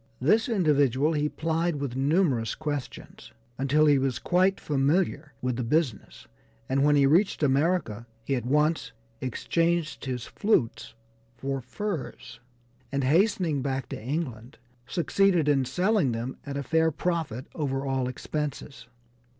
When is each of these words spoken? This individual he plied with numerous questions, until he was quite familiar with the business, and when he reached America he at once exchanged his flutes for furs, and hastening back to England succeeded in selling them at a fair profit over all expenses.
This 0.19 0.49
individual 0.49 1.13
he 1.13 1.29
plied 1.29 1.75
with 1.75 1.95
numerous 1.95 2.55
questions, 2.55 3.31
until 3.59 3.85
he 3.85 3.99
was 3.99 4.17
quite 4.17 4.59
familiar 4.59 5.33
with 5.43 5.57
the 5.57 5.63
business, 5.63 6.25
and 6.67 6.83
when 6.83 6.95
he 6.95 7.05
reached 7.05 7.43
America 7.43 8.07
he 8.23 8.33
at 8.35 8.43
once 8.43 8.93
exchanged 9.21 10.05
his 10.05 10.25
flutes 10.25 10.95
for 11.37 11.61
furs, 11.61 12.39
and 12.91 13.03
hastening 13.03 13.61
back 13.61 13.87
to 13.89 14.01
England 14.03 14.57
succeeded 14.87 15.47
in 15.47 15.65
selling 15.65 16.13
them 16.13 16.35
at 16.47 16.57
a 16.57 16.63
fair 16.63 16.89
profit 16.89 17.45
over 17.53 17.85
all 17.85 18.07
expenses. 18.09 18.87